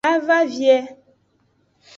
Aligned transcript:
A 0.09 0.11
va 0.29 0.37
vie. 0.53 0.79